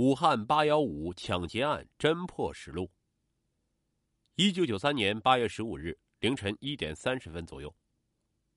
[0.00, 2.90] 武汉八幺五抢劫案侦破实录。
[4.36, 7.70] 一九九三年八月十五日凌晨一点三十分左右，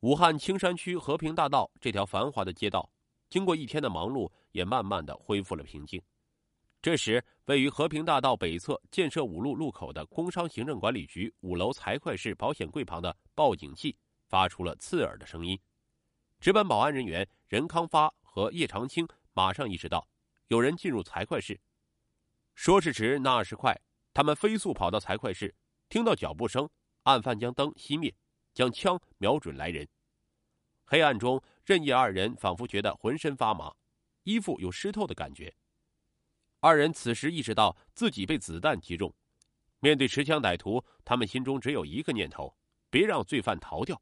[0.00, 2.90] 武汉青山区和平大道这条繁华的街道，
[3.30, 6.02] 经过一天的忙碌，也慢慢的恢复了平静。
[6.82, 13.96] 这时，位于和平大道北侧建设五路路口的工商行政管理局五楼财会室保险柜旁的报警器
[14.26, 15.56] 发出了刺耳的声音。
[16.40, 20.04] 值班保安人员任康发和叶长青马上意识到。
[20.48, 21.60] 有人进入财会室，
[22.54, 23.78] 说时迟，那时快，
[24.14, 25.54] 他们飞速跑到财会室，
[25.90, 26.66] 听到脚步声，
[27.02, 28.14] 案犯将灯熄灭，
[28.54, 29.86] 将枪瞄准来人。
[30.86, 33.70] 黑暗中，任叶二人仿佛觉得浑身发麻，
[34.22, 35.54] 衣服有湿透的感觉。
[36.60, 39.14] 二人此时意识到自己被子弹击中，
[39.80, 42.56] 面对持枪歹徒，他们心中只有一个念头：
[42.88, 44.00] 别让罪犯逃掉。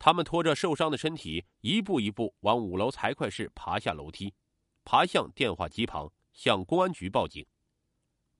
[0.00, 4.34] 他们拖着受伤的身体，一步一步往五楼财会室爬下楼梯。
[4.84, 7.44] 爬向电话机旁，向公安局报警。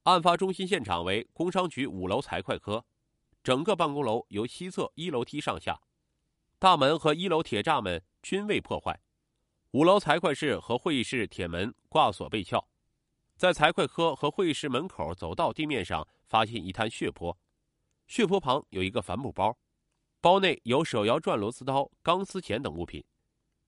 [0.04, 2.84] 案发中心现场为工商局五楼财会科，
[3.42, 5.80] 整个办公楼由西侧一楼梯上下，
[6.58, 9.00] 大门和一楼铁栅门均未破坏。
[9.70, 12.68] 五楼财会室和会议室铁门挂锁被撬，
[13.36, 17.36] 在财会科和会议室门口走道地面上发现一滩血泊，
[18.06, 19.56] 血泊旁有一个帆布包，
[20.20, 23.02] 包内有手摇转螺丝刀、钢丝钳等物品。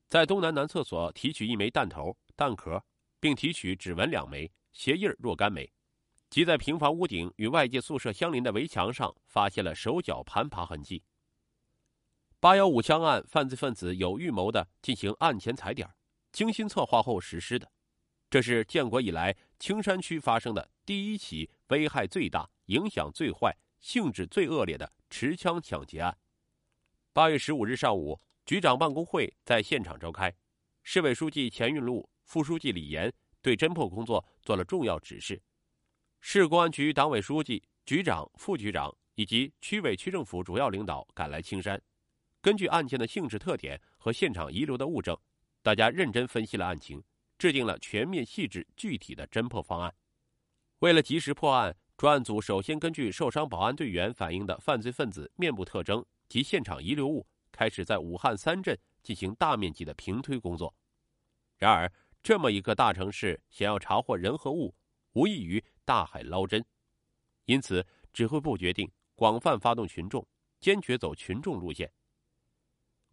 [0.07, 2.17] 在东南男厕所提取一枚弹头。
[2.37, 2.85] 弹壳，
[3.19, 5.73] 并提取指纹两枚、鞋印若干枚，
[6.29, 11.03] 即在平房屋顶与外界宿舍相邻的围墙上发现了手脚攀爬痕迹。
[12.39, 15.89] 八幺五枪案，犯罪分子有预谋的进行案前踩点，
[16.31, 17.69] 精心策划后实施的，
[18.29, 26.17] 这是建国以来青山区发生的第一起危害最大、影响最坏、性质最恶劣的持枪抢劫案。
[27.15, 30.33] 八月十五日上午，局长办公会在现场召开，
[30.83, 32.09] 市委书记钱运禄。
[32.27, 33.11] 副书记李岩
[33.41, 35.41] 对侦破工作做了重要指示，
[36.21, 41.81] 市公安局党委书记、局长、副局长以及区委区政府主要领导赶来青山，
[42.43, 45.17] 根据案件的性质特点和现场遗留的物证，
[45.63, 47.01] 大家认真分析了案情，
[47.39, 49.95] 制定了全面、细致、具体的侦破方案。
[50.81, 60.75] 为了及时破案，专案组首先根据受伤保安队员反映的犯罪分子面部特征及现场遗留物，开始在武汉三镇进行大面积的平推工作。
[61.59, 61.91] 然而，
[62.27, 64.75] 这么一个大城市，想要查获人和物，
[65.13, 66.67] 无异于大海捞针。
[67.45, 70.27] 因此，指挥部决定广泛发动群众，
[70.59, 71.89] 坚决走群众路线。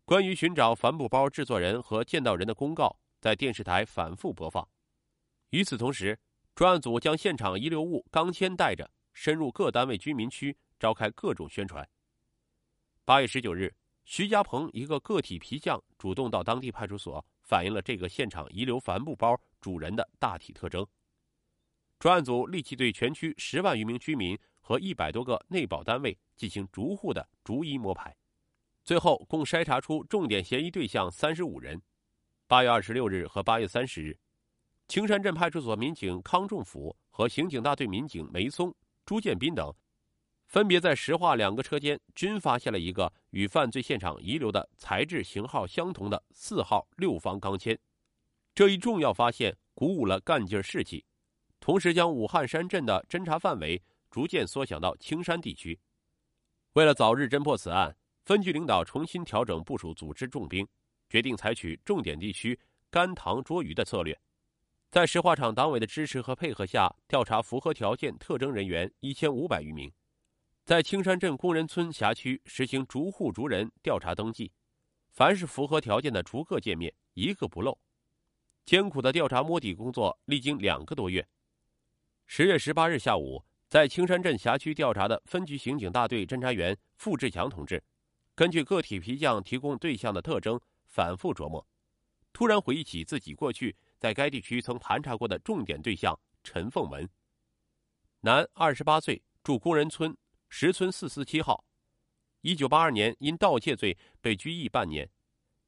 [0.04, 4.68] 关于寻找帆布包制作人和见到人的公告，在电视台反复播放。
[5.52, 6.20] 与此同时，
[6.56, 11.88] 专案组将现场遗留物钢钎带着，深入各单位居民区，召开各种宣传。
[13.06, 13.76] 八月十九日，
[14.06, 17.24] 徐家鹏一个个体皮匠主动到当地派出所。
[17.44, 20.86] 反映了这个现场遗留帆布包主人的大体特征。
[22.00, 28.14] 专案组立即对全区十万余名居民和一百多个内保单位进行逐户的逐一摸排，
[28.84, 31.82] 最后共筛查出重点嫌疑对象三十五人。
[32.48, 34.18] 八月二十六日和八月三十日，
[34.88, 38.76] 青山镇派出所民警康仲甫和刑警大队民警梅松、
[39.06, 39.74] 朱建斌等。
[40.54, 47.76] 分别在石化两个车间均发现了一个与犯罪现场遗留的材质型号相同的四号六方钢钎，
[48.54, 51.04] 这一重要发现鼓舞了干劲士气，
[51.60, 53.82] 同时将武汉山镇的侦查范围
[54.12, 55.80] 逐渐缩小到青山地区。
[56.74, 60.68] 为了早日侦破此案，分局领导重新调整部署组织重兵，
[61.10, 62.60] 决定采取重点地区
[62.92, 64.16] 干塘捉鱼的策略，
[64.92, 69.92] 在石化厂党委的支持和配合下，调查符合条件特征人员一千五百余名。
[70.66, 74.50] 在青山镇工人村辖区实行逐户逐人调查登记，
[75.12, 77.78] 凡是符合条件的逐个见面，一个不漏。
[78.66, 81.28] 艰苦的调查摸底工作历经两个多月。
[82.28, 87.84] 十月十八日下午，在青山镇辖区调查的分局刑警大队侦查员付志强同志，
[88.34, 90.58] 根据个体皮匠提供对象的特征，
[90.88, 91.68] 反复琢磨，
[92.32, 97.08] 突然回忆起自己过去在该地区曾盘查过的重点对象陈凤文。
[98.22, 100.16] 男，二十八岁，住工人村。
[100.56, 101.66] 石村四四七号，
[102.42, 105.10] 一九八二年因盗窃罪被拘役半年，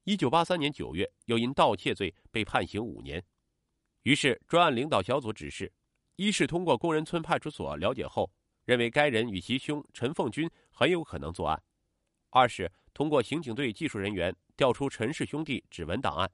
[0.03, 3.21] 一九八三年九月又因盗窃罪被判刑五年。
[4.03, 5.73] 于是专案领导小组指示：
[6.17, 8.31] 一是通过工人村派出所了解后，
[8.65, 11.59] 认为该人与其兄陈凤军很有可能作案；
[12.29, 16.31] 二是通过刑警队技术人员调出陈氏兄弟指纹档案，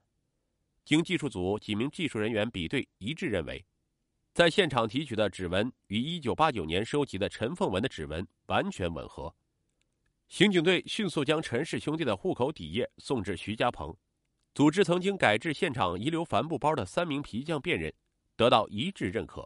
[0.83, 3.65] 经技术组几名技术人员比对一致认为。
[4.33, 9.33] 在现场提取的指纹与一九八九年收集的陈凤文的指纹完全吻合，
[10.29, 13.93] 刑警队迅速将陈氏兄弟的户口底页送至徐家鹏，
[14.53, 17.93] 组织曾经改制现场遗留帆布包的三名皮匠辨认，
[18.37, 19.45] 得到一致认可。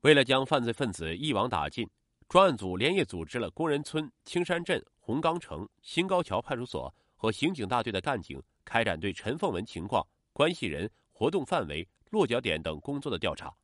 [0.00, 1.88] 为了将犯罪分子一网打尽，
[2.28, 13.54] 专案组连夜组织了工人村、青山镇、红冈城、新高桥派出所和刑警大队的干警，开展对陈凤文情况、关系人、活动范围、落脚点等工作的调查。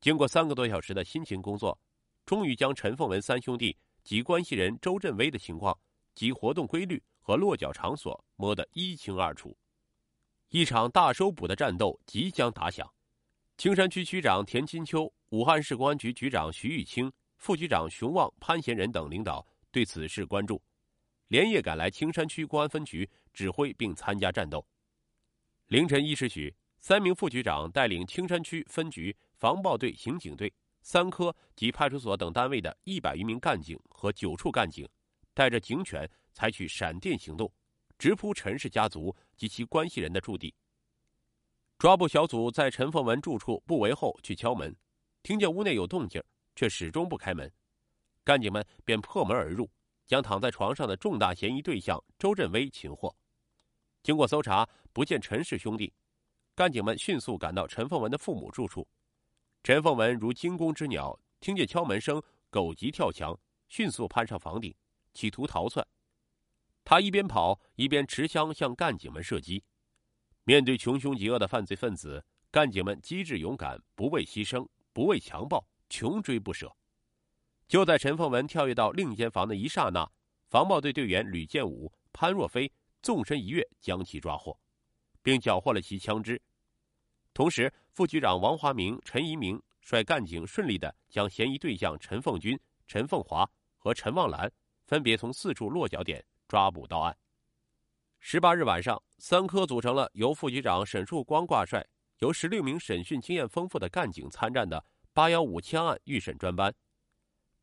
[0.00, 1.78] 经过三个多小时的辛勤工作，
[2.24, 5.78] 终于将陈凤文三兄弟及关系人周振威的情况
[6.14, 9.54] 及活动规律和落脚场所摸得一清二楚。
[10.48, 12.90] 一场大收捕的战斗即将打响。
[13.58, 20.60] 青山区区长田金秋、武汉市公安局局长徐玉清、副局长熊旺、潘贤仁等领导对此事关注，
[21.28, 24.66] 连夜赶来青山区公安分局指挥并参加战斗。
[25.66, 29.14] 凌晨一时许，三名副局长带领青山区分局。
[29.40, 30.52] 防暴队、刑警队、
[30.82, 34.86] 三科及派出所等单位的一百余名干警和九处干警，
[35.32, 37.50] 带着警犬采取闪电行动，
[37.98, 40.54] 直扑陈氏家族及其关系人的驻地。
[41.78, 44.76] 抓捕小组在陈凤文住处不围后去敲门，
[45.22, 46.22] 听见屋内有动静，
[46.54, 47.50] 却始终不开门。
[48.22, 49.70] 干警们便破门而入，
[50.06, 53.16] 将躺在床上的重大嫌疑对象周振威擒获。
[54.02, 55.90] 经过搜查，不见陈氏兄弟，
[56.54, 58.86] 干警们迅速赶到陈凤文的父母住处。
[59.62, 64.74] 陈凤文如惊弓之鸟，听见敲门声，狗急跳墙，迅速攀上房顶，
[65.12, 65.86] 企图逃窜。
[66.82, 69.62] 他一边跑一边持枪向干警们射击。
[70.44, 76.74] 面对穷凶极恶的犯罪分子，干警们机智勇敢，不畏牺牲，不畏强暴，穷追不舍。
[77.68, 80.10] 就在陈凤文跳跃到另一间房的一刹那，
[80.48, 82.72] 防暴队队员吕建武、潘若飞
[83.02, 84.58] 纵身一跃，将其抓获，
[85.22, 86.40] 并缴获了其枪支。
[87.40, 94.52] 同时，副局长王华明、陈一鸣率干警顺利的将嫌疑对象陈凤军、陈凤华和陈望兰
[94.84, 97.16] 分别从四处落脚点抓捕到案。
[98.18, 101.82] 十八日晚上，三科组成了由副局长沈树光挂帅、
[102.18, 104.84] 由十六名审讯经验丰富的干警参战的
[105.14, 106.70] “八幺五”枪案预审专班。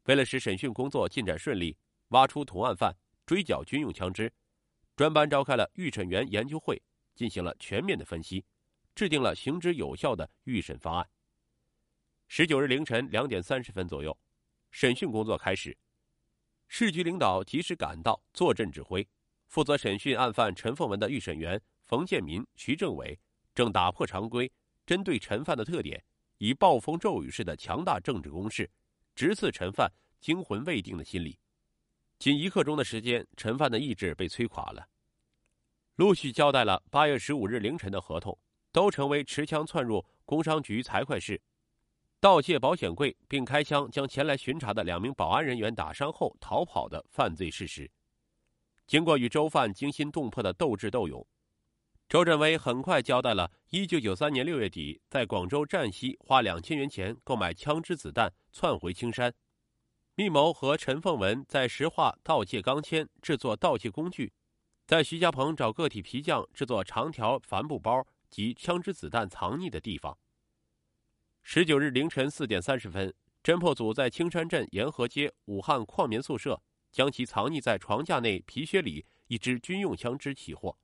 [0.06, 1.78] 为了使审讯工作进展顺利，
[2.08, 2.92] 挖出同案犯，
[3.28, 4.34] 追缴军用枪支，
[4.96, 6.82] 专班召开了预审员研究会，
[7.14, 8.44] 进行了全面的分析。
[8.98, 11.08] 制定了行之有效的预审方案。
[12.28, 14.18] 十九日凌晨两点三十分左右，
[14.72, 15.78] 审讯工作开始。
[16.68, 19.08] 市局领导及时赶到，坐镇指挥。
[19.46, 23.18] 负责审讯案犯陈凤文的预审员冯建民、徐政委
[23.54, 24.52] 正打破常规，
[24.84, 26.04] 针对陈犯的特点，
[26.40, 28.68] 以暴风骤雨式的强大政治攻势，
[29.14, 29.88] 直刺陈犯
[30.20, 31.38] 惊魂未定的心理。
[32.18, 34.90] 仅一刻钟的时间，陈犯的意志被摧垮了。
[35.98, 38.36] 陆续交代了八月十五日凌晨的合同。
[38.78, 41.42] 都成为持枪窜入工商局财会室，
[42.20, 47.90] 盗窃保险柜，并开枪将前来巡查的两名保安人员打伤后逃跑的犯罪事实。
[48.86, 51.26] 经过与周犯惊心动魄的斗智斗勇，
[52.08, 59.34] 周振威很快交代了1993年6月底在广州站西花两千元钱购买枪支子弹窜回青山，
[60.14, 64.32] 密谋和陈凤文在石化盗窃钢钎制作盗窃工具，
[64.86, 68.06] 在徐家棚找个体皮匠制作长条帆布包。
[68.30, 70.18] 及枪支子弹藏匿的地方。
[71.42, 80.78] 十九日凌晨四点三十分，侦破组在青山镇沿河街武汉矿棉宿舍将其藏匿在床架内皮靴里一支军用枪支起获。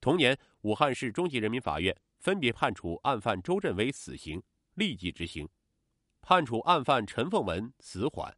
[0.00, 4.42] 同年，武汉市中级人民法院分别判处案犯周振威死刑，
[4.74, 5.46] 立即执行；
[6.20, 8.36] 判处案犯陈凤文死缓。